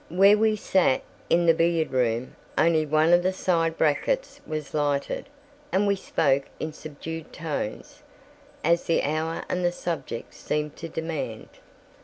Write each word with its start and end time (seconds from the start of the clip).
Where 0.09 0.35
we 0.35 0.55
sat, 0.55 1.03
in 1.29 1.45
the 1.45 1.53
billiard 1.53 1.91
room, 1.91 2.35
only 2.57 2.87
one 2.87 3.13
of 3.13 3.21
the 3.21 3.31
side 3.31 3.77
brackets 3.77 4.41
was 4.47 4.73
lighted, 4.73 5.29
and 5.71 5.85
we 5.85 5.95
spoke 5.95 6.45
in 6.59 6.73
subdued 6.73 7.31
tones, 7.31 8.01
as 8.63 8.85
the 8.85 9.03
hour 9.03 9.43
and 9.47 9.63
the 9.63 9.71
subject 9.71 10.33
seemed 10.33 10.75
to 10.77 10.89
demand. 10.89 11.49